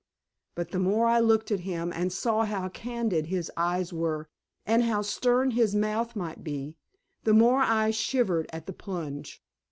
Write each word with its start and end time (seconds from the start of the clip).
But 0.55 0.71
the 0.71 0.79
more 0.79 1.05
I 1.05 1.19
looked 1.19 1.51
at 1.51 1.59
him 1.59 1.93
and 1.93 2.11
saw 2.11 2.43
how 2.45 2.69
candid 2.69 3.27
his 3.27 3.51
eyes 3.55 3.93
were, 3.93 4.29
and 4.65 4.81
how 4.81 5.03
stern 5.03 5.51
his 5.51 5.75
mouth 5.75 6.15
might 6.15 6.43
be, 6.43 6.75
the 7.23 7.33
more 7.35 7.59
I 7.61 7.91
shivered 7.91 8.49
at 8.51 8.65
the 8.65 8.73
plunge. 8.73 9.43